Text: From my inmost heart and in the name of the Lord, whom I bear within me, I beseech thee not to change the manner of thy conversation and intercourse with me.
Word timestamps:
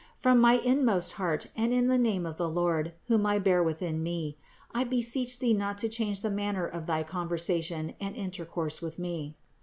From 0.15 0.39
my 0.41 0.53
inmost 0.53 1.11
heart 1.11 1.51
and 1.55 1.71
in 1.71 1.85
the 1.85 1.99
name 1.99 2.25
of 2.25 2.37
the 2.37 2.49
Lord, 2.49 2.93
whom 3.05 3.27
I 3.27 3.37
bear 3.37 3.61
within 3.61 4.01
me, 4.01 4.35
I 4.73 4.83
beseech 4.83 5.37
thee 5.37 5.53
not 5.53 5.77
to 5.77 5.89
change 5.89 6.21
the 6.23 6.31
manner 6.31 6.65
of 6.65 6.87
thy 6.87 7.03
conversation 7.03 7.93
and 7.99 8.15
intercourse 8.15 8.81
with 8.81 8.97
me. 8.97 9.35